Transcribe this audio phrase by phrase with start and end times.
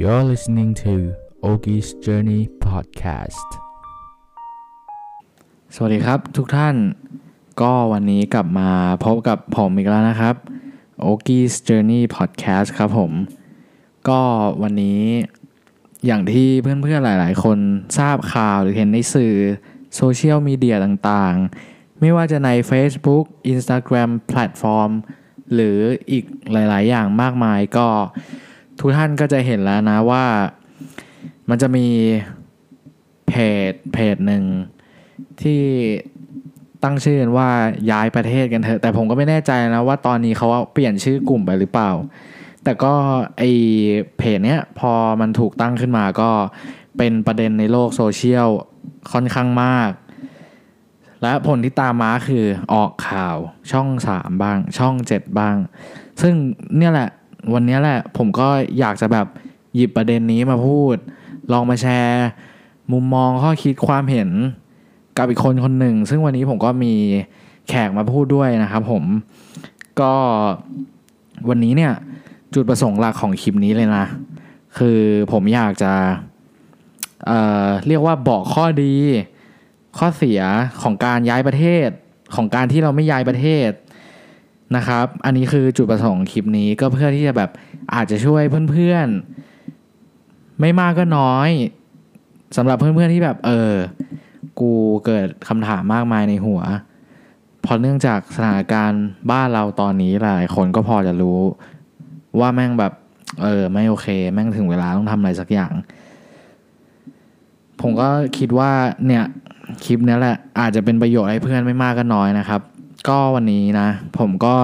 [0.00, 0.94] You're listening to
[1.50, 3.48] Ogi's Journey Podcast
[5.74, 6.76] สวัสดีครับทุกท่าน
[7.60, 8.70] ก็วันนี้กลับมา
[9.04, 10.34] พบกับผมอีกแล้วนะครับ
[11.08, 13.12] Ogi's Journey Podcast ครับผม
[14.08, 14.20] ก็
[14.62, 15.02] วันนี้
[16.06, 17.58] อย่างที่เพื่อนๆหลายๆ คน
[17.98, 19.34] ทราบข่าวหรือเห็นในสื่อ
[19.96, 24.90] โซเชียลมีเดียต่างๆ ไม่ว่าจะใน Facebook Instagram แพลตฟอร์ม
[25.54, 25.78] หรือ
[26.10, 27.88] อีกหลาย ๆ อย่างมากมายก็
[28.80, 30.24] ทุกท่านก็จะเห็นแล้วนะว่า
[31.48, 31.86] มันจะมี
[33.28, 33.32] เพ
[33.70, 34.44] จเพจหนึ่ง
[35.42, 35.62] ที่
[36.84, 37.50] ตั้งชื่อว่า
[37.90, 41.90] ย้ายประเทศกันเถอะ แต่ผมก็ไม่แน่ใจนะว่าตอนนี้เขาเปลี่ยนชื่อกลุ่มไปหรือเปล่า
[42.64, 42.94] แต่ก็
[43.38, 43.42] ไอ
[44.18, 46.30] เพจเนี้ยพอมันถูกตั้งขึ้นมาก็
[46.98, 48.48] เป็นประเด็นในโลกโซเชียล
[49.12, 49.90] ค่อนข้างมาก
[51.22, 53.36] และผลที่ตามมาคือออกข่าว
[53.70, 55.56] ช่องสามบ้าง ช่องเจ็ดบ้าง
[56.20, 56.34] ซึ่ง
[56.76, 57.10] เนี่ยแหละ
[57.54, 59.26] วันนี้แหละ ผมก็อยากจะแบบ
[59.74, 60.96] หยิบประเด็นนี้มาพูด
[61.52, 62.26] ลองมาแชร์
[62.92, 64.30] มุมมองข้อคิดความเห็น
[65.18, 66.94] กับอีกคนคนหนึ่ง ซึ่งวันนี้ผมก็มี
[67.68, 69.02] แขกมาพูดด้วยนะครับผม
[70.00, 70.14] ก็
[71.48, 71.92] วันนี้เนี่ย
[72.54, 74.06] จุดประสงค์หลักของคลิปนี้เลยนะ
[74.78, 75.00] คือ
[75.32, 75.92] ผมอยากจะ
[77.26, 78.94] เเรียกว่าบอกข้อดี
[79.98, 80.40] ข้อเสีย
[80.82, 81.88] ของการย้ายประเทศ
[82.34, 83.70] ของการที่เราไม่ย้ายประเทศ
[84.76, 87.50] นะครับ อันนี้คือจุดประสงค์คลิปนี้ก็เพื่อที่จะแบบ
[87.94, 91.50] อาจจะช่วยเพื่อนๆ ไม่มากก็น้อย
[92.56, 93.72] สำหรับเพื่อนๆที่แบบ เออ
[94.60, 94.72] กู
[95.04, 96.60] เกิดคำถามมากมายในหัว
[97.66, 101.38] พราะเนื่องจากสถานการณ์บ้านเราตอนนี้หลายคนก็พอจะรู้
[102.40, 102.92] ว่าแม่งแบบ
[103.42, 105.72] เออ ไม่โอเค แม่งถึงเวลาต้องทำอะไรสักอย่าง
[107.80, 108.08] ผมก็
[108.38, 108.70] คิดว่า
[109.06, 109.24] เนี่ย
[109.84, 112.60] คลิปนี้แหละอาจจะเป็นประโยชน์ให้เพื่อนไม่มากก็น้อยนะครับ
[113.08, 114.56] ก็วันนี้นะ ผมก็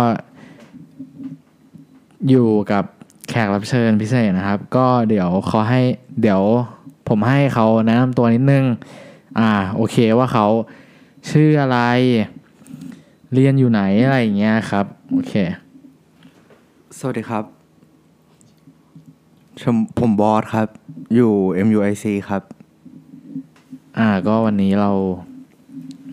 [2.28, 2.84] อยู่กับ
[3.28, 5.80] แขกรับเชิญพิเศษนะครับ ก็เดี๋ยวเขาให้
[6.22, 6.42] เดี๋ยว
[7.08, 8.64] ผมให้เขาแนะนำตัวนิดนึง
[9.38, 10.46] อ่าโอเคว่าเขา
[11.30, 11.78] ชื่ออะไร
[13.34, 15.32] เรียนอยู่ไหนอะไรอย่างเงี้ยครับ โอเค
[16.98, 17.44] สวัสดีครับ
[19.62, 20.68] ผมผมบอสครับ
[21.14, 21.32] อยู่
[21.66, 22.42] MUIC ครับ
[23.98, 24.90] อ่าก็วันนี้เรา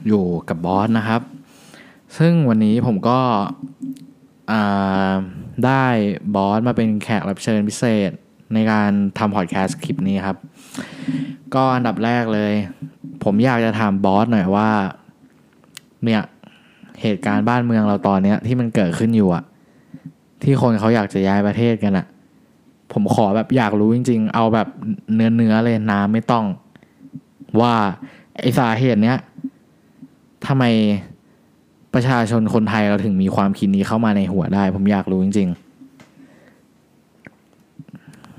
[0.07, 1.21] อยู่กับบอสนะครับ
[2.17, 3.19] ซึ่งวันนี้ผมก็
[5.65, 5.85] ได้
[6.35, 8.11] บอสมาเป็นแขกรับเชิญพิเศษ
[8.53, 10.37] ในการทำพอดแคสต์คลิปนี้ครับ
[11.53, 12.53] ก็อันดับแรกเลย
[13.23, 14.69] ผมอยากจะถามบอสหน่อยว่า
[16.05, 16.21] เนี่ย
[17.01, 19.43] เหตุการณ์บ้านเมืองเราตอนเนี้ยที่มันเกิดขึ้นอยู่อะ
[20.43, 22.05] ที่คนเขาอยากจะย้ายประเทศกันอะ
[22.93, 24.67] ผมขอแบบอยากรู้จริง ๆ เอาแบบ
[25.15, 26.45] เนื้อเนื้อๆเลยน้ำไม่ต้อง
[27.61, 27.73] ว่า
[28.39, 29.17] ไอสาเหตุเนี้ย
[30.47, 30.63] ทำไม
[31.93, 35.57] ประชาชนคนไทยเราถึงมีความคิดนี้เข้ามาในหัวได้ ผมอยากรู้จริง ๆ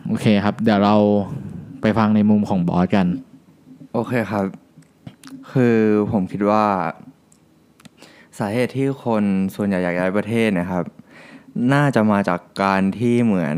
[0.06, 0.96] โอเคครับ เดี๋ยวเรา
[1.80, 3.06] ไปฟังในมุมของบอสกัน
[3.92, 4.44] โอเคครับ
[5.52, 5.76] คือ
[6.12, 6.64] ผมคิดว่า
[8.38, 9.24] สาเหตุที่คน
[9.54, 10.84] ส่วนใหญ่อยากย้ายประเทศนะครับ
[11.72, 13.56] น่าจะมาจากการที่เหมือน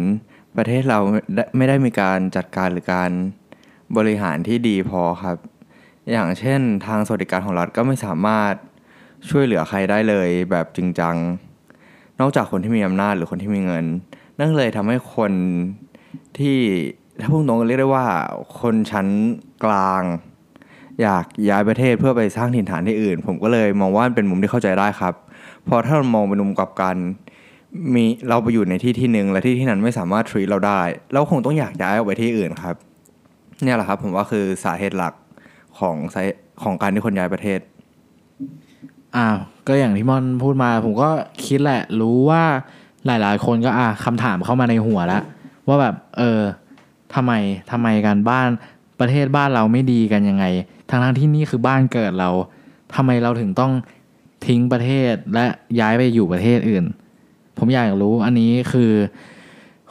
[0.56, 1.20] ประเทศเราไม่
[1.56, 3.10] ไม่ได้มีการจัดการหรือการ
[3.96, 5.36] บริหารที่ดีพอครับ
[6.12, 8.52] อย่างเช่นทางสวัสดิการของรัฐก็ไม่สามารถ
[9.28, 11.16] ช่วยเหลือใครได้เลยแบบจริงจัง
[12.20, 13.84] นอกจากคนที่มีอำนาจหรือคนที่มีเงิน
[14.38, 15.32] นั่นเลยทำให้คน
[16.38, 16.58] ที่
[17.20, 18.06] ถ้าพูดตรงๆเรียกได้ว่า
[18.60, 19.06] คนชั้น
[19.64, 20.02] กลาง
[21.02, 25.14] อยากย้ายประเทศเพื่อไปสร้างถิ่นฐานที่อื่น ผมก็เลยมองว่าเป็นมุมที่เข้าใจได้ครับ
[25.64, 26.96] เพราะถ้าเรามองเป็นมุมกลับกัน
[27.94, 30.80] มีเราไปอยู่ในที่ที่หนึ่งและที่ที่นั้นไม่สามารถทรีเราได้
[31.12, 32.76] เราคงต้องอยากย้ายออกไปที่อื่นครับ
[33.62, 35.14] เนี่ยแหละครับผมว่าคือสาเหตุหลัก
[35.78, 35.96] ของ
[36.62, 37.58] ของการที่คนย้ายประเทศ
[39.16, 39.36] อ้าว
[39.66, 41.10] ก็อย่างที่มอนพูดมา ผมก็
[41.46, 42.42] คิดแหละ รู้ว่า
[43.06, 45.22] หลาย ๆ คนก็อะคำถามเข้ามาในหัวแล้ว
[45.68, 46.40] ว่าแบบ เออ
[47.14, 47.32] ทำไม
[47.70, 48.48] ทำไมกันบ้าน
[49.00, 50.44] ประเทศบ้านเราไม่ดีกันยังไง
[50.90, 52.30] ทั้งทั้งที่นี่คือบ้านเกิดเรา
[52.94, 53.72] ทำไมเราถึงต้อง
[54.46, 55.46] ทิ้งประเทศและ
[55.80, 56.84] ย้ายไปอยู่ประเทศอื่น
[57.58, 58.92] ผมอยากรู้อันนี้คือ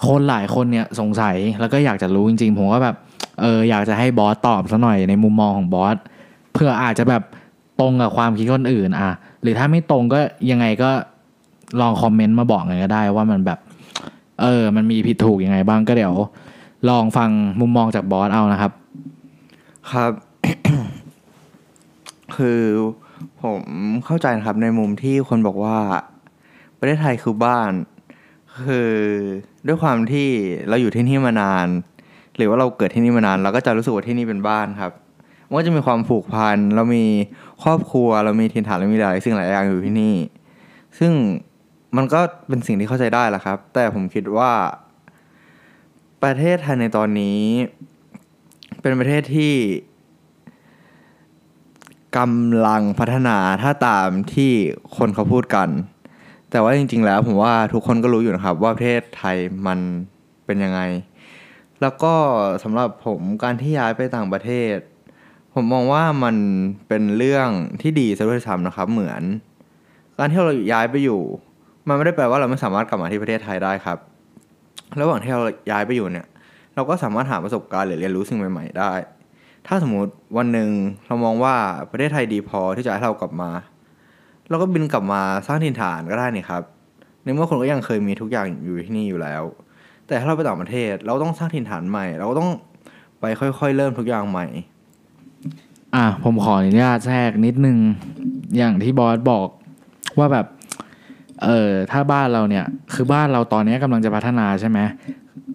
[0.08, 2.96] คนหลายคนเนี่ยสงสัยแล้วก็อยากจะรู้จริง ๆ ผมก็แบบ
[3.42, 5.96] เอออยากจะให้บอสตอบซะหน่อยในมุมมองของบอส
[6.54, 7.24] เพื่ออาจจะแบบ
[7.82, 9.12] ตรงกับความคิดคนอื่นอะ
[9.42, 10.20] หรือถ้าไม่ตรงก็
[10.52, 10.92] ยังไงก็
[11.82, 13.60] ลองคอมเมนต์มาบอกกันก็ได้ว่ามันแบบ
[14.42, 16.16] เออ มันมีผิดถูกยังไงบ้างก็เดี๋ยว
[16.90, 17.30] ลองฟัง
[17.60, 18.72] มุมมองจากบอสเอานะครับ
[19.92, 20.12] ครับ
[22.36, 22.62] คือ
[23.42, 23.62] ผม
[24.06, 25.78] เข้าใจนะครับในมุมที่คนบอกว่า
[26.80, 27.72] ประเทศไทยคือบ้าน
[28.66, 28.92] คือ
[29.68, 30.28] ด้วยความที่
[30.70, 31.68] เราอยู่ที่นี่มานาน
[32.36, 34.92] หรือว่าเราเกิดที่นี่มานาน เราก็จะรู้สึกว่าที่นี่เป็นบ้านครับ
[35.52, 37.06] มันก็จะมีความผูกพันเรามี
[37.64, 40.16] ครอบครัวเรามีถิ่นฐานเรามีหลายสิ่งหลายอย่างอยู่ที่นี่
[41.00, 41.12] ซึ่ง
[41.98, 44.52] มันก็เป็นสิ่งที่เข้าใจได้แหละครับ แต่ผมคิดว่า
[46.24, 47.42] ประเทศไทยในตอนนี้
[48.82, 49.54] เป็นประเทศที่
[52.18, 54.52] กำลังพัฒนาถ้าตามที่
[54.98, 55.70] คนเขาพูดกัน
[56.52, 59.38] แต่ว่าจริง ๆ แล้วผมว่าทุกคนก็รู้อยู่นะครับ ว่าประเทศไทย
[59.68, 59.80] มัน
[60.46, 60.82] เป็นยังไง
[61.82, 62.14] แล้วก็
[62.64, 64.76] สำหรับผมการที่ย้ายไปต่างประเทศ
[65.54, 66.36] ผมมองว่ามัน
[66.88, 67.50] เป็นเรื่อง
[67.82, 69.24] ที่ดีซะด้วยซ้ำนะครับ เหมือน
[70.18, 71.22] การที่เราย้ายไปอยู่
[71.88, 73.98] มันไม่ได้แปลว่าเราไม่สามารถกลับมาที่ประเทศไทยได้ครับ
[75.00, 76.28] ระหว่างที่เราย้ายไปอยู่เนี่ย
[76.76, 78.92] เราก็สามารถหาประสบการณ์หรือเรียนรู้สิ่งใหม่ ๆ ได้
[79.68, 80.70] ถ้าสมมติวันหนึ่ง
[81.08, 81.56] เรามองว่า
[81.92, 83.50] ประเทศไทยดีพอที่จะให้เรากลับมา
[84.50, 86.64] เราก็บินกลับมาสร้างถิ่นฐานก็ได้นี่ครับ
[87.24, 89.44] ในเมื่อคนก็ยังเคยมีทุกอย่างอยู่ที่นี่อยู่แล้ว
[90.08, 92.50] แต่ถ้าเราไปต่างประเทศ เราต้องสร้างถิ่นฐานใหม่ เราก็ต้อง
[93.20, 94.46] ไปค่อย ๆ เริ่มทุกอย่างใหม่
[95.96, 97.78] อะผมขออนุญาตแทรกนิดนึง
[98.58, 99.48] อย่างที่บอสบอก
[100.20, 100.46] ว่าแบบ
[101.44, 104.80] เออถ้าบ้านเราเนี่ย คือบ้านเราตอนนี้กำลังจะพัฒนาใช่ไหม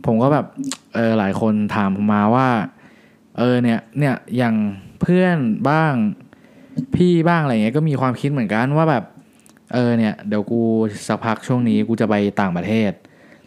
[0.07, 0.47] ผมก็แบบ
[0.95, 2.49] เออหลายคนถามผมมาว่า
[3.39, 4.55] เออเนี่ยเนี่ยอย่าง
[5.01, 5.37] เพื่อน
[5.71, 5.93] บ้าง
[6.97, 9.05] พี่บ้างอะไรเงี้ยก็มีความคิดเหมือนกันว่าแบบ
[9.73, 10.63] เออเนี่ย เดี๋ยวกู
[11.07, 12.91] สักพักช่วงนี้กูจะไปต่างประเทศ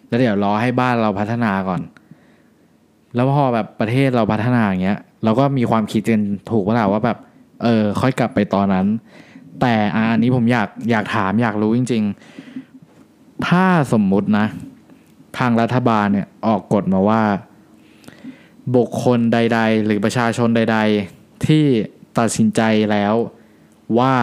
[0.07, 1.81] แล้วเดี๋ยวรอให้บ้านเราพัฒนาก่อน
[3.15, 6.21] แล้วพอแบบประเทศเราพัฒนาอย่างเงี้ย เราก็มีความคิดกัน
[6.51, 7.17] ถูกว่าแหละว่าแบบ
[7.63, 8.87] เออ ค่อยกลับไปตอนนั้น
[9.61, 12.03] แต่อะอันนี้ผมอยากอยากถามอยากรู้จริง
[12.75, 14.45] ๆ ถ้าสมมุตินะ
[15.37, 17.23] ทางรัฐบาลเนี่ยออกกฎมาว่า
[18.75, 20.77] บุคคลใด ๆ หรือประชาชนใด
[21.11, 21.65] ๆ ที่
[22.17, 22.61] ตัดสินใจ
[22.91, 23.13] แล้ว
[23.99, 24.15] ว่า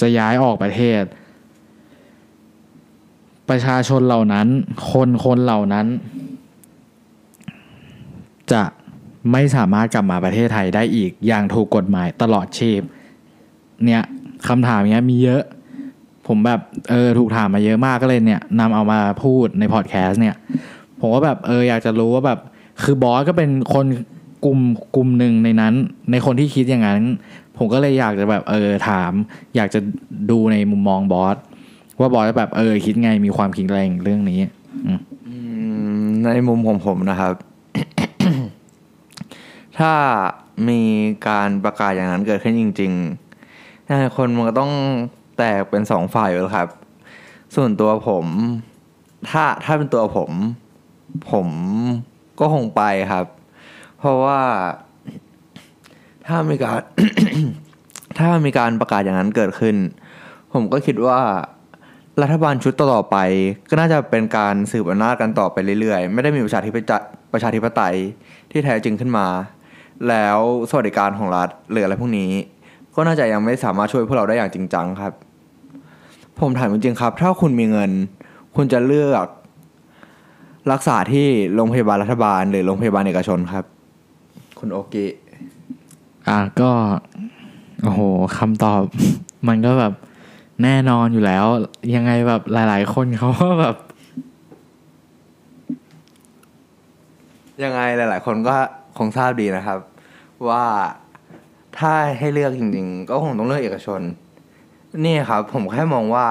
[0.00, 1.02] จะย้ายออกประเทศ
[3.48, 4.48] ประชาชนเหล่านั้น
[4.90, 5.86] คนคนเหล่านั้น
[8.52, 8.62] จะ
[9.32, 12.80] ไม่สามารถกลับมาประเทศไทยได้อีกอย่างถูกกฎหมายตลอดชีพ
[13.84, 14.02] เนี่ย
[14.48, 15.42] คำถามเนี้ยมีเยอะ
[16.26, 20.36] ผมแบบเออถูกถามมาเยอะมากก็เลยเนี่ยนำเอามาพูดในพอดแคสต์เนี่ย
[21.00, 22.38] ผมก็แบบเอออยากจะรู้ว่าแบบ
[22.82, 23.86] คือบอสก็เป็นคน
[24.44, 24.60] กลุ่ม
[24.96, 25.74] กลุ่มหนึ่งในนั้น
[26.10, 27.00] ในคนที่คิดอย่างนั้น
[27.56, 29.12] ผมก็เลยอยากจะแบบเออถาม
[29.56, 29.80] อยากจะ
[30.30, 31.36] ดูในมุมมองบอส
[32.00, 34.40] ว่าบอสแบบเออคิดไงมีความคิดอะไรเรื่องนี้
[34.86, 35.34] อื
[36.02, 37.32] มในมุมของผมนะครับ
[39.80, 39.94] ถ้า
[40.68, 40.82] มี
[41.28, 44.72] การประกาศอย่างนั้นเกิดขึ้นจริงๆคนมันก็ต้อง
[45.38, 46.68] แตกเป็นสองฝ่ายอยู่แล้วครับ
[47.54, 48.26] ส่วนตัวผม
[49.30, 50.30] ถ้าถ้าเป็นตัวผม
[51.30, 51.48] ผม
[52.40, 52.82] ก็คงไป
[53.12, 53.26] ครับ
[53.98, 54.40] เพราะว่า
[56.26, 56.80] ถ้ามีการ
[58.18, 59.76] ถ้ามีการประกาศอย่างนั้นเกิดขึ้น
[60.52, 61.20] ผมก็คิดว่า
[62.22, 63.16] รัฐบาลชุดต่อไป
[63.68, 67.02] ก็น่าจะเป็นการสืบอำนาจกันต่อไปเรื่อยๆ ไม่ได้มีประชาธิปไตย
[67.32, 67.96] ประชาธิปไตย
[68.50, 69.26] ที่แท้จริงขึ้นมา
[70.08, 70.38] แล้ว
[70.70, 72.30] สวัสดิการของรัฐหรืออะไรพวกนี้
[72.94, 75.12] ก็น่าจะยังไม่สามารถช่วยพวกเราได้อย่างจริงจังครับ
[76.40, 77.90] ผมถามจริงๆครับ ถ้าคุณมีเงิน
[78.56, 79.26] คุณจะเลือก
[80.72, 83.64] รักษาที่โรงพยาบาลรัฐบาล หรือโรงพยาบาลเอกชนครับ
[84.58, 85.06] คุณโอกิ
[86.28, 86.70] อะก็
[87.82, 88.00] โอ้โห
[88.38, 88.82] คำตอบ
[89.48, 89.92] มันก็แบบ
[90.62, 91.44] แน่นอนอยู่แล้ว
[91.94, 93.76] ยังไงแบบหลาย ๆ คนเขาก็แบบ
[97.64, 98.56] ยังไงหลาย ๆ คนก็
[98.98, 99.78] คงทราบดีนะครับ
[100.48, 100.64] ว่า
[101.78, 104.00] ถ้าให้เลือกจริงๆ ก็คงต้องเลือกเอกชน
[105.04, 106.26] นี่ครับผมแค่มองว่า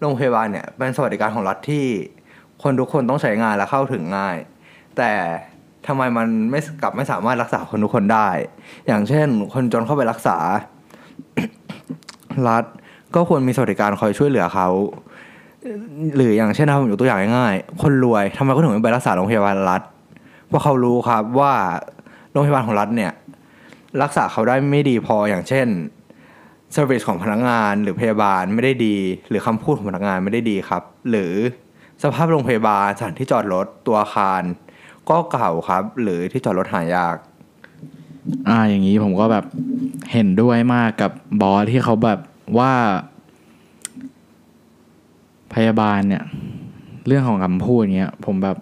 [0.00, 1.86] โรงพยาบาลเนี่ยเป็นสวัสดิการของรัฐที่
[2.62, 4.36] คนทุกคนต้องใช้งานและเข้าถึงง่าย
[4.96, 5.12] แต่
[5.86, 8.28] ทำไมมันไม่กลับไม่สามารถรักษาคนทุกคนได้
[8.86, 10.36] อย่างเช่น คนจนเข้าไปรักษา
[12.48, 12.64] รัฐ
[13.14, 14.68] ก็ควรมีสวัสดิการคอยช่วยเหลือเขา
[16.16, 19.82] หรืออย่างเช่นนะผมยกตัวอย่างง่ายๆคนรวยทำไมก็ถึงไม่ไปรักษาโรงพยาบาลรัฐ
[20.48, 21.52] เพราะเขารู้ครับว่า
[22.30, 23.12] โรงพยาบาลของรัฐเนี่ย
[24.02, 25.68] รักษาเขาได้ไม่ดีพออย่างเช่น
[26.72, 28.96] service ของพนักงานหรือพยาบาลไม่ได้ดี
[29.28, 31.32] หรือคำพูดของพนักงานไม่ได้ดีครับ หรือ
[32.02, 34.42] สภาพโรงพยาบาลสถานที่จอดรถตัวอาคาร
[35.10, 37.16] ก็เก่าครับ หรือที่จอดรถหายาก
[38.48, 39.44] อ่าอย่างนี้ผมก็แบบ
[40.12, 42.20] เห็นด้วยมากกับ boss ที่เขาแบบ
[42.58, 42.72] ว่า
[45.54, 46.24] พยาบาลเนี่ย
[47.06, 48.56] เรื่องของคำพูดเนี้ย ผมแบบ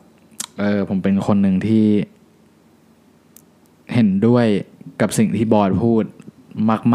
[0.60, 1.86] เออผมเป็นคนหนึ่งที่
[3.94, 4.46] เห็นด้วย
[5.00, 6.04] กับสิ่งที่บอสพูด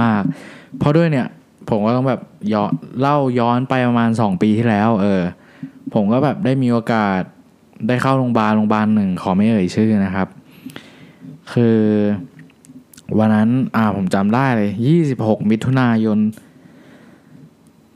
[0.01, 1.27] มาก ๆ เพราะด้วยเนี่ย
[1.69, 2.21] ผมก็ต้องแบบ
[2.53, 5.21] ย้อนเล่าย้อนไปประมาณสองปีที่แล้ว เออ
[5.93, 7.21] ผมก็แบบได้มีโอกาส
[7.87, 10.27] ได้เข้าโรงพยาบาลโรงพยาบาลหนึ่งขอไม่เอ่ยชื่อนะครับ
[11.53, 11.79] คือ
[13.19, 16.19] วันนั้นอ่าผมจำได้เลยยี่สิบหกมิถุนายน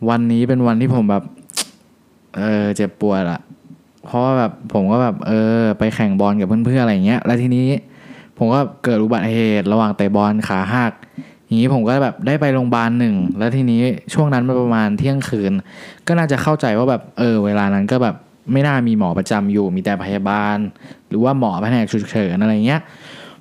[0.10, 1.24] วันนี้เป็นวันที่ผมแบบ
[2.38, 3.42] เออเจ็บปวดอะ
[4.04, 7.68] เพราะว่าแบบผมก็แบบ เออ ไปแข่งบอลกับเพื่อนๆอะไรเงี้ย แล้วทีนี้
[8.38, 10.94] ผมก็เกิดอุบัติเหตุระหว่างเตะบอลขาหัก
[11.46, 13.82] อย่างนี้ผมก็แบบได้ไปโรงพยาบาลหนึ่งแล้วทีนี้
[14.14, 15.54] ช่วงนั้นมันประมาณเที่ยงคืน
[16.08, 18.16] ก็น่าจะเข้าใจว่าแบบเออเวลานั้นก็แบบ
[18.52, 20.58] ไม่น่ามีหมอประจำอยู่มีแต่พยาบาล
[21.10, 22.82] หรือว่าหมอแผนกฉุกเฉินอะไรเงี้ย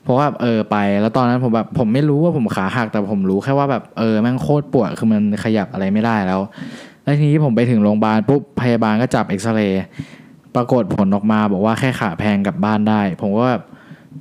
[0.02, 6.40] เพราะว่าเออไป แล้วตอนนั้นผมแบบผมไม่รู้ว่าผมขาหักแต่ผมรู้แค่ว่าแบบเออแม่งโคตรปวดคือมันขยับอะไรไม่ได้แล้ว
[7.04, 9.84] แล้วทีนี้ผมไปถึงโรงพยาบาลปุ๊บพยาบาลก็จับเอ็กซเรย์
[10.54, 13.62] ปรากฏผลออกมาบอกว่าแค่ขาแพงกลับบ้านได้ ผมก็แบบ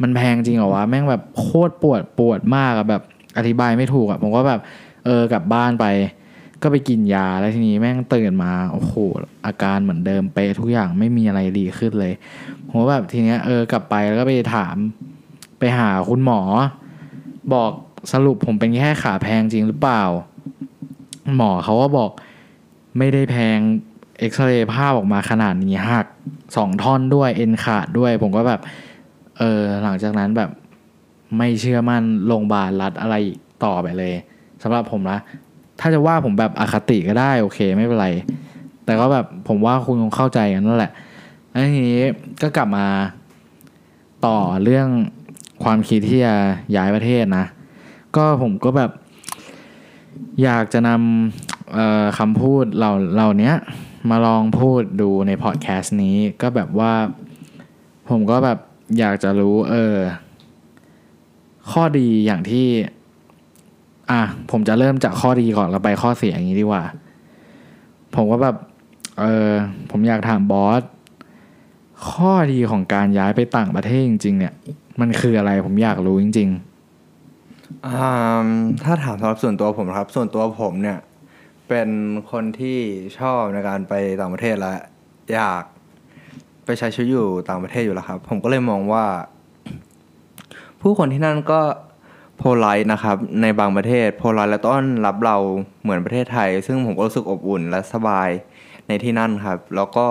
[0.01, 3.01] มันแพงจริงเหรอวะแม่งแบบโคตรปวดปวดมากอะแบบ
[3.38, 4.59] อธิบายไม่ถูกอะผมก็แบบ
[5.05, 5.85] เออกลับบ้านไป
[6.62, 8.93] ก็ไปกินยาแล้วทีนี้แม่งตื่นมาโอ้โห
[9.45, 12.13] อาการเหมือนเดิมเป๊ะทุกอย่างไม่มีอะไรดีขึ้นเลย
[12.67, 14.75] ผมก็แบบทีเนี้ยเออกลับไปแล้วก็ไปถาม
[15.59, 16.41] ไปหาคุณหมอ
[17.53, 17.71] บอก
[18.13, 20.03] สรุปผมเป็นแค่ขาแพงจริงหรือเปล่า
[21.35, 22.09] หมอเขาก็บอก
[22.97, 23.57] ไม่ได้แพง
[24.19, 26.05] เอ็กซเรย์ภาพออกมาขนาดนี้หัก
[26.57, 28.62] สองท่อนด้วยเอ็นขาดด้วย ผมก็แบบ
[29.37, 30.49] เออหลังจากนั้นแบบ
[31.37, 33.15] ไม่เชื่อมั่นโรงพยาบาลรัฐอะไร
[33.63, 34.13] ต่อไปเลย
[34.63, 35.19] สำหรับผมนะ
[35.79, 38.09] ถ้าจะว่าผมแบบอคติก็ได้โอเคไม่เป็นไร
[38.85, 40.91] แต่ก็แบบผมว่าคุณคงเข้าใจกันนั่นแหละ
[41.51, 42.01] แล้วทีนี้
[42.41, 42.87] ก็กลับมา
[44.25, 44.87] ต่อเรื่อง
[45.63, 46.35] ความคิดที่จะ
[46.75, 47.45] ย้ายประเทศนะ
[48.15, 48.91] ก็ผมก็แบบ
[50.43, 53.51] อยากจะนำคำพูดเหล่าเหล่านี้
[54.09, 56.93] มาลองพูดดูในพอดแคสต์นี้ก็แบบว่า
[58.09, 58.59] ผมก็แบบ
[59.00, 59.97] อยากจะรู้เออ
[61.71, 62.67] ข้อดีอย่างที่
[64.12, 64.21] อะ
[64.51, 66.83] ผมจะเริ่มจากข้อดีก่อนแล้วไปข้อเสียอย่างนี้ดีกว่า
[68.15, 68.55] ผมก็แบบ
[69.19, 69.51] เออ
[69.91, 70.81] ผมอยากถามบอส
[72.12, 74.53] ข้อดีของการย้ายไปต่างประเทศจริง ๆ เนี่ย
[75.00, 76.50] มันคืออะไรผมอยากรู้จริง
[77.88, 78.47] อ่า
[78.83, 81.00] ถ้าถามสำหรับส่วนตัวผมครับ ส่วนตัวผมเนี่ย
[81.69, 81.89] เป็น
[82.31, 82.79] คนที่
[83.19, 84.73] ชอบในการไปต่างประเทศและ
[85.33, 85.63] อยาก
[86.65, 89.05] ไปใช้ชีวิตอยู่ต่างประเทศอยู่แล้วครับ ผมก็เลยมองว่า
[90.82, 91.62] ผู้คนที่นั่นก็
[92.38, 95.38] โพล i ์นะครับ ในบางประเทศโพล i ์และต้อนรับเรา
[95.82, 98.29] เหมือนประเทศไทย ซึ่งผมก็รู้สึกอบอุ่นและสบาย
[98.88, 100.08] ในที่นั่นครับ แล้วก็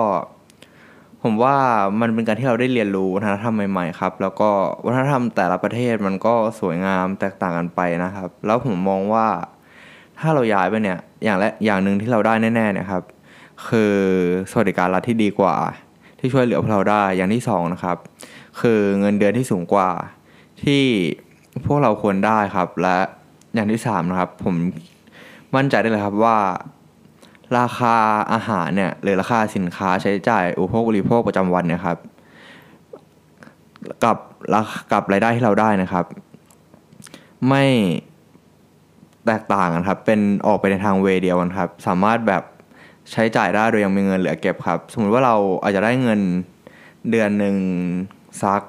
[1.23, 1.57] ผมว่า
[2.01, 4.49] มันเป็นการที่เราได้เรียนรู้วัฒนธรรมใหม่ๆครับ แล้วก็
[4.85, 9.27] วัฒนธรรมแต่ละประเทศมันก็สวยงามแตกต่างกันไปนะครับ แล้วผมมองว่า
[10.19, 13.03] ถ้าเราย้ายไปเนี่ยอย่างและอย่างหนึ่งที่เราได้แน่ๆเนี่ยครับ
[13.67, 13.95] คือ
[14.51, 15.55] สวัสดิการรัฐที่ดีกว่า
[16.25, 17.97] ที่ช่วยเหลือพวกเราได้อย่างที่สองนะครับ
[18.61, 19.89] คือเงินเดือนที่สูงกว่า
[20.63, 20.83] ที่
[21.65, 22.97] พวกเราควรได้ครับ และ
[23.53, 24.55] อย่างที่สามนะครับผม
[25.55, 26.37] มั่นใจได้เลยครับว่า
[27.57, 27.95] ราคา
[28.33, 31.97] อาหารเนี่ยหรือราคาสินค้าใช้จ่ายอุปโภคบริโภคประจำวันนี่ยครับ
[34.03, 34.17] กับ
[34.53, 34.61] รา
[34.91, 36.05] กับรายได้ที่เราได้นะครับ
[37.49, 37.65] ไม่
[39.25, 42.43] แตกต่างกันครับ เป็นออกไปในทางเวเดียวกันครับ สามารถแบบ
[43.11, 46.19] ใช้จ่ายได้โดยยังมีเงินเหลือเก็บครับ สมมุติว่าเราอาจจะได้เงิน
[47.09, 47.55] เดือนหนึ่ง
[48.43, 48.61] สัก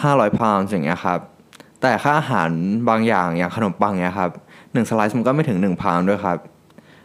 [0.00, 1.20] ห้าร้อยพาวน์อย่างเงี้ยครับ
[1.82, 2.50] แต่ค่าอาหาร
[2.88, 4.30] บางอย่างอย่างขนมปังเนี้ยครับ
[4.72, 6.38] หนึ่งสไลซ์มันก็ไม่ถึงหนึ่งพาวน์ด้วยครับ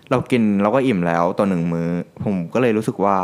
[0.10, 1.89] เรากินเราก็อิ่มแล้วต่อหนึ่งมือ้อ
[2.24, 3.17] ผมก็เลยรู้สึกว่า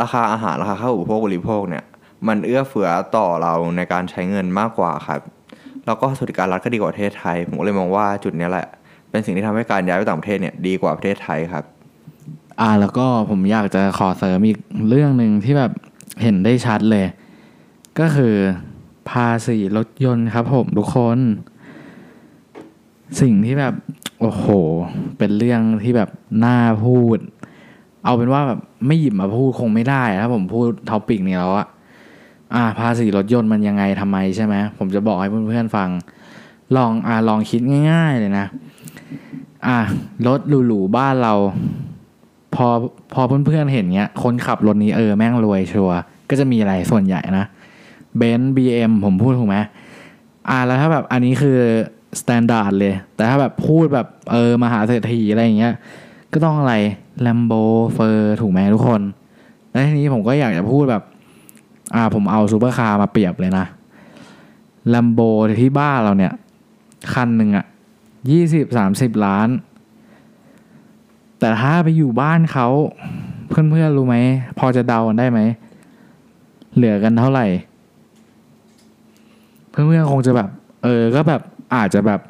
[0.00, 1.84] ราคาอาหารราคาข้าวอุปโภคบริโภคเนี่ย
[2.28, 5.20] มันเอื้อเฟื้อต่อเราในการใช้เงินมากกว่าครับ
[5.86, 8.66] แล้วก็สวัสดิการรัฐก็ดีกว่าประเทศไทย ผมก็เลยมองว่าจุดนี้แหละ
[9.10, 11.64] เป็นสิ่งที่ทำให้การย้ายไปต่างประเทศเนี่ยดีกว่าประเทศไทยครับ
[12.60, 14.58] อ่าแล้วก็ผมอยากจะขอเสริมอีก
[14.88, 15.72] เรื่องหนึ่งที่แบบ
[16.22, 17.06] เห็นได้ชัดเลย
[17.98, 18.34] ก็คือ
[19.10, 21.18] ภาษีรถยนต์ครับผมทุกคน
[23.20, 23.74] สิ่งที่แบบ
[24.20, 24.46] โอ้โห
[25.18, 26.10] เป็นเรื่องที่แบบ
[26.44, 27.18] น่าพูด
[28.04, 31.66] เอาเป็นว่าแบบไม่หยิบมาพูดคงไม่ได้ถ้าผมพูดท็อปิกนี้แล้วอะ
[32.54, 35.90] อ่า ภาษีรถยนต์มันยังไงทำไมใช่ไหมผมจะบอกให้เพื่อนๆฟัง
[36.76, 38.46] ลองอ่าลองคิดง่าย ๆ เลยนะ
[39.66, 39.78] อ่า
[40.26, 41.34] รถหรูๆบ้านเรา
[42.54, 42.66] พอ
[43.14, 45.98] พอเพื่อนๆเห็นเงี้ยคนขับรถนี้เออแม่งรวยชัวร์
[46.30, 47.44] ก็จะมีอะไรส่วนใหญ่นะ
[48.16, 49.56] เบนซ์บีเอ็มผมพูดถูกไหม
[50.48, 51.58] อ่าแล้วถ้าแบบอันนี้คือ
[52.20, 55.74] standard เลย แต่ถ้าแบบพูดแบบเออมหาเศรษฐีอะไรอย่างเงี้ย
[56.32, 56.74] ก็ต้องอะไร
[57.20, 57.52] แลมโบ
[57.94, 59.02] เฟอร์ถูกไหมทุกคน
[59.70, 61.02] แล้วทีนี้ผมก็อยากจะพูดแบบ
[61.94, 63.66] อ่าผมเอาซูเปอร์คาร์มาเปรียบเลยนะ
[64.88, 65.20] แลมโบ
[65.60, 66.32] ที่บ้านเราเนี่ย
[67.14, 67.66] คันหนึ่งอะ
[68.30, 69.48] ยี่สิบสามสิบล้าน
[71.44, 72.68] แต่ถ้าไปอยู่บ้านเขา
[73.48, 74.16] เพื่อนๆรู้ไหม
[74.58, 75.40] พอจะเดากันได้ไหม
[76.74, 77.46] เหลือกันเท่าไหร่
[79.70, 80.48] เพื่อนๆคงจะแบบ
[80.84, 81.40] เออ ก็แบบ
[81.74, 82.20] อาจจะแบบ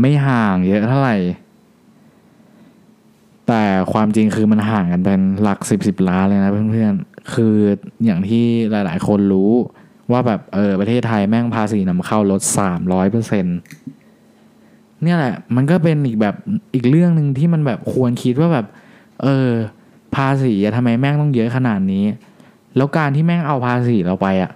[0.00, 1.16] ไม่ห่างเยอะเท่าไหร่
[3.48, 7.54] แต่ความจริงคือมันห่างกันเป็นหลักสิบสิบล้านเลยนะเพื่อนๆ คือ
[8.04, 9.50] อย่างที่หลายๆ คนรู้
[10.12, 13.58] ว่าแบบเออประเทศไทยแม่งภาษีนำเข้าลดสามร้อยเปอร์เซ็นต์
[15.02, 16.34] เนี่ยแหละ มันก็เป็นอีกแบบ
[16.74, 18.66] อีกเรื่องหนึ่งที่มันแบบควรคิดว่าแบบ
[19.22, 19.50] เออ
[20.14, 22.04] ภาษีอะทำไมแม่งต้องเยอะขนาดนี้
[22.76, 24.50] แล้วการที่แม่งเอาภาษีเราไปอะ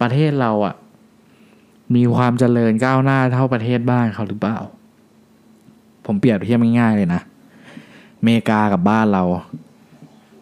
[0.00, 0.74] ประเทศเราอะ
[1.94, 4.58] มีความเจริญก้าวหน้าเท่าประเทศบ้านเขาหรือเปล่า
[6.06, 7.20] ผมเปรียบเทียบง่ายๆเลยนะ
[8.22, 9.24] เมกากับบ้านเรา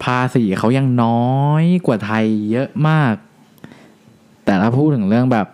[0.02, 3.14] ภาษีเขายังน้อยกว่าไทยเยอะมาก
[4.44, 5.46] แต่ถ้าพูดถึงเรื่องแบบ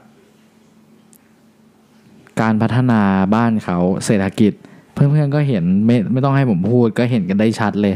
[2.41, 3.01] การพัฒนา
[3.35, 4.53] บ้านเขาเศรษฐกิจ
[4.93, 7.95] เพื่อนๆก็เห็นไม่ไม่ต้องให้ผมพูดก็เห็นกันได้ชัดเลย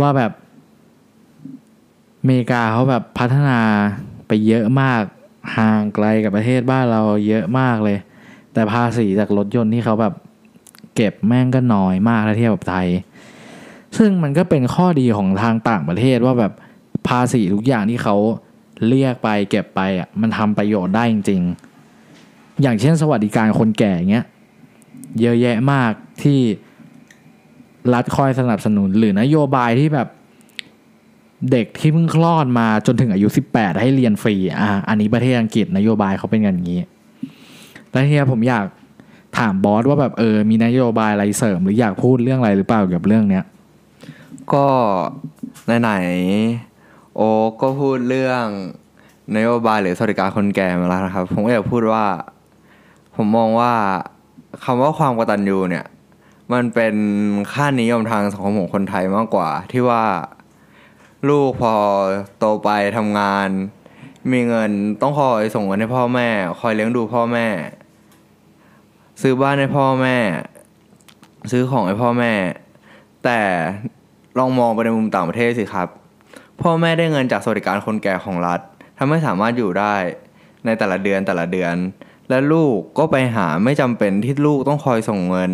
[0.00, 0.32] ว่าแบบ
[2.20, 3.60] อเมริกาเขาแบบพัฒนา
[4.26, 5.02] ไปเยอะมาก
[5.56, 7.98] ห่างไกลกับประเทศบ้านเราเยอะมากเลย
[8.52, 10.14] แต่ภาษีจากรถยนต์ที่เขาแบบ
[10.94, 12.88] เก็บแม่งก็น้อยมากถ้าเทียบกับไทย
[13.98, 16.52] ซึ่งมันก็เป็นข้อดีของทางต่างประเทศว่าแบบ
[17.08, 18.16] ภาษีทุกอย่างที่เขา
[18.88, 21.69] เรียกไปเก็บไปอะมันทำประโยชน์ได้จริง ๆ
[22.62, 24.26] อย่างเช่นสวัสดิการคนแก่เงี้ย
[25.20, 26.38] เยอะแยะมากที่
[27.94, 30.08] รัฐคอยสนับสนุน หรือนโยบายที่แบบ
[31.50, 36.78] เด็กที่เพิ่งคลอดมาจนถึงอายุ 18 ให้เรียนฟรีอะอันนี้ประเทศอังกฤษนโยบายเขาเป็นอย่างนี้
[37.90, 38.66] แล้วทีนี้ผมอยาก
[39.38, 43.44] ถามบอสว่าแบบเออมีนโยบายอะไรเสริม หรืออยากพูดเรื่องอะไรหรือเปล่าเกี่ยวกับเรื่องเนี้ย
[44.52, 44.66] ก็
[45.80, 48.46] ไหนๆโอคก็พูดเรื่อง
[49.36, 52.04] นโยบายหรือสวัสดิการคนแก่มาแล้วนะครับ ผมก็อยากพูดว่า
[53.16, 53.72] ผมมองว่า
[54.64, 55.86] คำว่าความกตัญญูเนี่ย
[56.52, 56.94] มันเป็น
[57.52, 60.04] ค่านิยมทางสังคมของคนไทยมากกว่า ที่ว่า
[61.28, 61.74] ลูกพอ
[62.38, 63.48] โตไปทำงาน
[64.32, 66.28] มีเงินต้องคอยส่งเงินให้พ่อแม่
[66.60, 67.46] คอยเลี้ยงดูพ่อแม่
[69.22, 70.16] ซื้อบ้านให้พ่อแม่
[71.50, 72.32] ซื้อของให้พ่อแม่
[73.24, 73.40] แต่
[74.38, 75.88] ลองมองไปในมุมต่างประเทศสิครับ
[76.62, 78.60] พ่อแม่ได้เงินจากสวัสดิการคนแก่ของรัฐ
[78.98, 79.94] ทำให้สามารถอยู่ได้
[80.64, 81.74] ในแต่ละเดือนแต่ละเดือน
[82.30, 85.52] และลูกก็ไปหาไม่จำเป็นที่ลูกต้องคอยส่งเงิน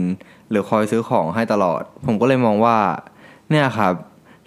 [0.51, 2.79] หรือคอยซื้อของให้ตลอด ผมก็เลยมองว่า
[3.51, 3.95] เนี่ยครับ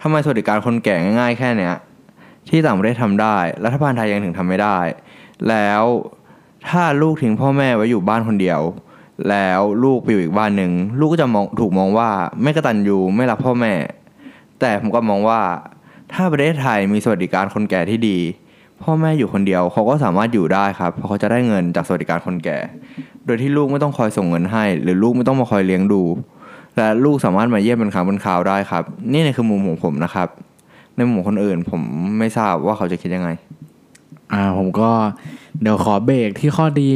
[0.02, 1.76] ทำไมสวัสดิการคนแก่ง่ายๆแค่เนี้ย
[2.50, 4.78] ที่ต่างประเทศทำได้ รัฐบาลไทยยังถึงทำไม่ได้
[5.50, 5.84] แล้ว
[6.70, 8.62] ถ้าลูกทิ้งพ่อแม่ไว้อยู่บ้านคนเดียว
[9.30, 12.10] แล้วลูกไปอยู่อีกบ้านหนึ่งลูกก็จะมองถูกมองว่า
[12.42, 13.74] ไม่กระตันยูไม่รักพ่อแม่
[14.60, 15.42] แต่ผมก็มองว่า
[16.14, 18.20] ถ้าประเทศไทยมีสวัสดิการคนแก่ที่ดี
[18.84, 22.58] พ่อแม่อยู่คนเดียวเขาก็สามารถอยู่ได้ครับ เพราะเขาจะได้เงินจากสวัสดิการคนแก่
[23.26, 26.02] โดยที่ลูกไม่ต้องคอยส่งเงินให้ หรือลูกไม่ต้องมาคอยเลี้ยงดู
[26.76, 30.28] และลูกสามารถมาเยี่ยมเป็นครั้งเป็นคราวได้ครับ นี่คือมุมของผมนะครับ
[30.96, 31.82] ในมุมของคนอื่นผม
[32.20, 33.30] ไม่ทราบว่าเขาจะคิดยังไง
[34.34, 34.90] อ่าผมก็
[35.62, 36.92] เดี๋ยวขอเบรกที่ข้อดี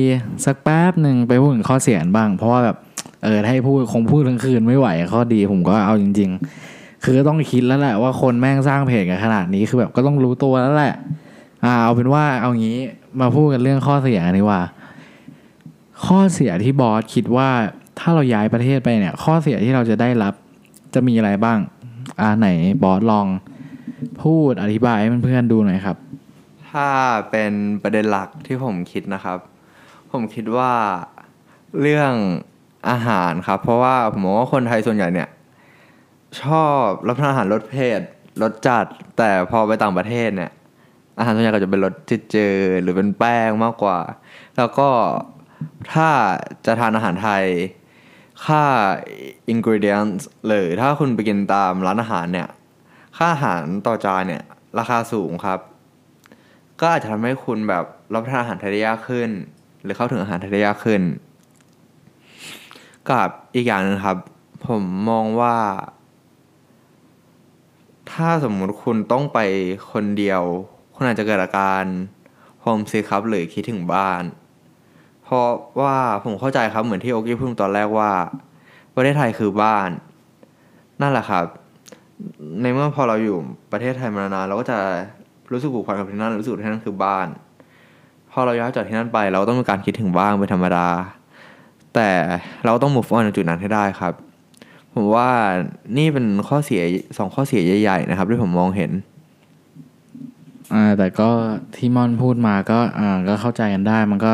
[0.46, 2.78] สักแป๊บหนึ่งไปพูดถึงข้อเสียบ้าง เพราะว่าแบบ
[3.24, 6.30] เออให้พูดคงพูดทั้งคืนไม่ไหวข้อดีผมก็เอาจริง
[6.68, 10.96] ๆ คือต้องคิดแล้วแหละว่าคนแม่งสร้างเพจกันขนาดนี้คือแบบก็ต้องรู้ตัวแล้วแหละ
[11.64, 12.80] อ่าเอาเป็นว่าเอางี้
[13.22, 14.62] มาพูดกันเรื่องข้อเสียนดีกว่า
[16.06, 17.50] ข้อเสียที่บอสคิดว่า
[18.00, 20.34] ถ้าเราย้ายประเทศไปเนี่ย ข้อเสียที่เราจะได้รับ
[20.94, 21.60] จะมีอะไรบ้าง
[22.20, 22.48] อ่าไหน
[22.84, 23.28] บอสลอง
[24.24, 25.98] พูดอธิบายให้เพื่อนๆดูหน่อยครับ
[26.72, 26.90] ถ้า
[27.32, 29.38] เป็นประเด็นหลักที่ผมคิดนะครับ
[30.12, 30.74] ผมคิดว่า
[31.82, 32.14] เรื่อง
[32.90, 35.30] อาหารครับ เพราะว่าผมมองว่าคนไทยส่วนใหญ่เนี่ย
[36.42, 38.02] ชอบรับประทานอาหารรสเผ็ด
[38.42, 38.86] รสจัด
[39.18, 40.52] แต่พอไปต่างประเทศเนี่ย
[41.18, 41.94] อาหารส่วนใหญ่ก็จะเป็นรส
[42.34, 42.48] จื
[42.78, 44.00] ดๆหรือเป็นแป้งมากกว่า
[44.58, 44.90] แล้วก็
[45.94, 46.10] ถ้า
[46.66, 47.46] จะทานอาหารไทย
[48.46, 48.64] ค่า
[49.54, 52.50] ingredients หรือถ้าคุณไปกินตามร้านอาหารเนี่ย
[53.18, 54.44] ค่าอาหารต่อจานเนี่ย
[54.80, 55.60] ราคาสูงครับ
[56.80, 59.30] ก็อาจจะทำให้คุณแบบรับประทานอาหารไทยได้ยากขึ้น
[59.84, 61.02] หรือเข้าถึงอาหารไทยได้ยากขึ้น
[63.10, 64.18] กับอีกอย่างหนึงครับ
[64.68, 65.58] ผมมองว่า
[68.12, 69.40] ถ้าสมมุติคุณต้องไป
[69.92, 70.44] คนเดียว
[70.96, 71.84] คุณอาจจะเกิดอาการ
[72.62, 74.24] โฮมซิกครับหรือคิดถึงบ้าน
[75.24, 75.50] เพราะ
[75.82, 78.12] ว่าผมเข้าใจครับเหมือนที่โอกี้พูดตอนแรกว่า
[78.96, 79.90] ประเทศไทยคือบ้าน
[81.02, 81.46] นั่นแหละครับ
[82.62, 83.38] ในเมื่อพอเราอยู่
[83.72, 84.78] ประเทศไทยมานานเราก็จะ
[85.52, 87.28] รู้สึกผูกพันกับที่นั่นรู้สึกที่นั่นคือบ้าน
[88.32, 90.88] พอเราย้ายจากที่นั่นไป เราก็ต้องมีการคิดถึงบ้างเป็นธรรมดา
[91.96, 92.10] แต่
[92.66, 94.14] เราต้อง move on จากจุดนั้นให้ได้ครับ
[94.94, 95.30] ผมว่า
[95.98, 96.82] นี่เป็นข้อเสีย
[97.18, 98.92] สองข้อเสียใหญ่ ๆ นะครับที่ผมมองเห็น
[100.98, 101.30] แต่ก็
[101.76, 104.34] ที่มอนพูดมาก็อ่าก็เข้าใจกันได้ มันก็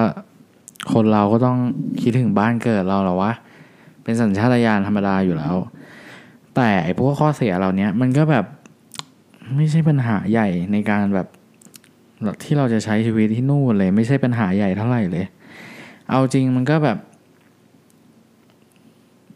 [0.93, 1.57] คนเราก็ต้อง
[2.01, 3.33] คิดถึงบ้านเกิดเราหรอวะ
[4.03, 5.55] เป็นสัญชาตญาณธรรมดาอยู่แล้ว
[6.55, 8.45] แต่ไอ้พวกข้อเสียเหล่านี้มันก็แบบ
[9.55, 11.27] ไม่ใช่ปัญหาใหญ่ในการแบบ
[12.43, 15.25] ที่เราจะใช้ชีวิตที่นู่นเลย ไม่ใช่ปัญหาใหญ่เท่าไหร่เลย
[16.09, 16.97] เอาจริงมันก็แบบ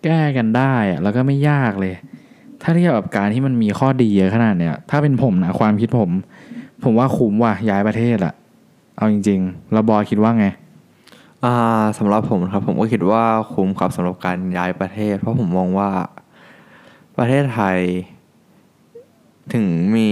[0.03, 1.93] แก้กันได้อะแล้วก็ไม่ยากเลย
[2.61, 6.09] ถ้าเทียบกับการที่มันมีข้อดีเยอะขนาดเนี้ยถ้าเป็นผมนะความคิดผม
[6.83, 8.33] ผมว่าคุ้มว่ะย้ายประเทศอะ
[8.97, 10.45] เอาจริงๆแล้วบอยคิดว่าไง
[11.43, 11.53] อ่า
[11.97, 15.89] สำหรับผมครับ ผมก็คิดว่าคุ้มครับสำหรับการย้ายประเทศ เพราะผมมองว่า
[17.17, 17.79] ประเทศไทย
[19.53, 20.09] ถึงมี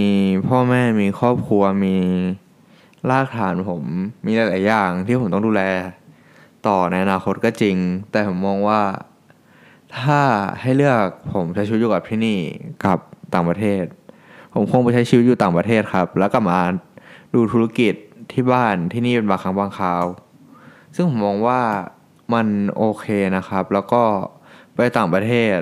[0.48, 1.96] พ่อแม่มีครอบครัวมี
[3.10, 3.82] รากฐานผม
[4.26, 5.62] มีหลายๆอย่างที่ผมต้องดูแล
[6.66, 7.76] ต่อในอนาคตก็จริง
[8.10, 8.80] แต่ผมมองว่า
[9.98, 10.20] ถ้า
[10.60, 12.38] ให้เลือกผมใช้ชีวิตอยู่กับที่นี่
[12.84, 12.98] กับ
[13.34, 13.82] ต่างประเทศ
[14.54, 16.60] ผมคงไปใช้ชีวิตอยู่ต่างประเทศครับ แล้วกลับมา
[17.34, 17.94] ดูธุรกิจ
[18.32, 20.04] ที่บ้านที่นี่เป็นบางครั้งบางคราว
[20.96, 21.60] ซึ่งผมมองว่า
[22.34, 24.02] มันโอเคนะครับ แล้วก็
[24.74, 25.56] ไปต่างประเทศ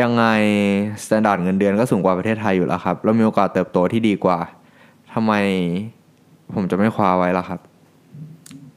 [0.00, 0.24] ยังไง
[1.04, 4.38] standard เงินเดือนก็สูงกว่าประเทศไทยอยู่แล้วครับแล้วมีโอกาสเติบโตที่ดีกว่า
[5.12, 5.32] ทำไม
[6.54, 7.60] ผมจะไม่คว้าไว้ล่ะครับ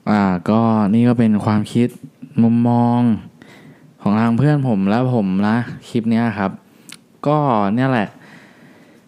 [0.09, 0.59] อ่าก็
[0.93, 1.87] นี่ก็เป็นความคิด
[2.43, 3.01] มุมมอง
[4.01, 5.57] ของทางเพื่อนผมและผมนะ
[5.89, 6.51] คลิปนี้ครับ
[7.27, 7.37] ก็
[7.75, 8.07] เนี่ยแหละ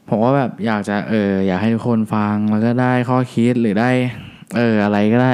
[0.09, 3.89] ผมว่าแบบอยากจะเอออยากให้ทุกคนฟังแล้วก็ได้ข้อคิดหรือได้
[4.57, 5.33] เอออะไรก็ได้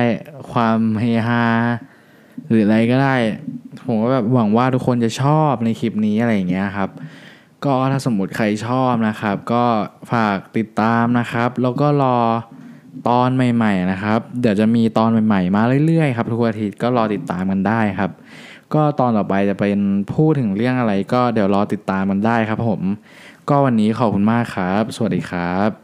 [0.51, 1.43] ความเฮฮา
[2.49, 3.15] หรืออะไรก็ได้
[3.85, 6.89] ผมก็แบบหวังว่าทุกคนจะชอบในคลิปนี้อะไรอย่างเงี้ยครับ
[7.65, 9.63] ก็ถ้าสมมติใครชอบนะครับ ก็
[10.11, 12.17] ฝากติดตามนะครับ แล้วก็รอ
[13.09, 18.11] ตอนใหม่ ๆ นะครับ เดี๋ยวจะมีตอนใหม่ๆ มาเรื่อยๆครับทุกอาทิตย์ก็รอติดตามกันได้ครับ
[18.73, 19.79] ก็ตอนต่อไปจะเป็น
[20.13, 22.81] พูดถึงเรื่องอะไร ก็เดี๋ยวรอติดตามกันได้ครับผม
[23.49, 25.80] ก็วันนี้ขอบคุณมากครับ สวัสดีครับ